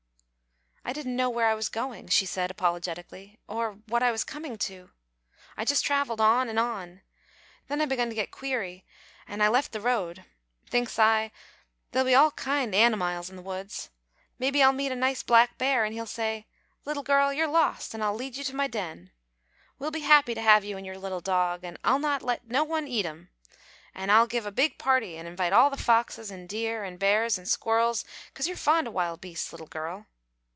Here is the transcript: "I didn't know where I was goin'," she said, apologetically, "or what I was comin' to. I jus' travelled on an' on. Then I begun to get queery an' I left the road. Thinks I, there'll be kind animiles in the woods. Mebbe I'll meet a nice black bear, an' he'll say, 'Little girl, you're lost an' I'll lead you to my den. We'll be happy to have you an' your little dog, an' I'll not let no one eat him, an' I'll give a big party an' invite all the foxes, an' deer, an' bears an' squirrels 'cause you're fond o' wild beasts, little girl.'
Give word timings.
"I 0.83 0.93
didn't 0.93 1.15
know 1.15 1.29
where 1.29 1.47
I 1.47 1.53
was 1.53 1.69
goin'," 1.69 2.07
she 2.07 2.25
said, 2.25 2.49
apologetically, 2.51 3.39
"or 3.47 3.73
what 3.85 4.01
I 4.03 4.11
was 4.11 4.23
comin' 4.25 4.57
to. 4.57 4.89
I 5.55 5.63
jus' 5.63 5.79
travelled 5.79 6.19
on 6.19 6.49
an' 6.49 6.57
on. 6.57 7.01
Then 7.67 7.79
I 7.79 7.85
begun 7.85 8.09
to 8.09 8.15
get 8.15 8.31
queery 8.31 8.83
an' 9.27 9.41
I 9.41 9.47
left 9.47 9.71
the 9.73 9.79
road. 9.79 10.25
Thinks 10.69 10.97
I, 10.99 11.31
there'll 11.91 12.27
be 12.31 12.35
kind 12.35 12.73
animiles 12.73 13.29
in 13.29 13.35
the 13.37 13.41
woods. 13.43 13.89
Mebbe 14.39 14.57
I'll 14.57 14.73
meet 14.73 14.91
a 14.91 14.95
nice 14.95 15.21
black 15.23 15.57
bear, 15.59 15.85
an' 15.85 15.93
he'll 15.93 16.07
say, 16.07 16.47
'Little 16.83 17.03
girl, 17.03 17.31
you're 17.31 17.47
lost 17.47 17.93
an' 17.93 18.01
I'll 18.01 18.15
lead 18.15 18.35
you 18.35 18.43
to 18.45 18.55
my 18.55 18.67
den. 18.67 19.11
We'll 19.79 19.91
be 19.91 20.01
happy 20.01 20.33
to 20.33 20.41
have 20.41 20.63
you 20.65 20.77
an' 20.77 20.83
your 20.83 20.97
little 20.97 21.21
dog, 21.21 21.63
an' 21.63 21.77
I'll 21.85 21.99
not 21.99 22.23
let 22.23 22.47
no 22.47 22.63
one 22.65 22.87
eat 22.87 23.05
him, 23.05 23.29
an' 23.95 24.09
I'll 24.09 24.27
give 24.27 24.45
a 24.47 24.51
big 24.51 24.77
party 24.79 25.15
an' 25.15 25.27
invite 25.27 25.53
all 25.53 25.69
the 25.69 25.77
foxes, 25.77 26.31
an' 26.31 26.47
deer, 26.47 26.83
an' 26.83 26.97
bears 26.97 27.37
an' 27.39 27.45
squirrels 27.45 28.03
'cause 28.33 28.47
you're 28.47 28.57
fond 28.57 28.87
o' 28.87 28.91
wild 28.91 29.21
beasts, 29.21 29.53
little 29.53 29.67
girl.' 29.67 30.07